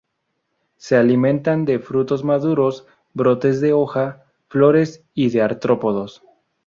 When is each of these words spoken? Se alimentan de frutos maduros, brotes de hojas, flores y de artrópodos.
Se 0.77 0.95
alimentan 0.97 1.63
de 1.63 1.77
frutos 1.77 2.23
maduros, 2.23 2.87
brotes 3.13 3.61
de 3.61 3.71
hojas, 3.73 4.15
flores 4.47 5.03
y 5.13 5.29
de 5.29 5.43
artrópodos. 5.43 6.23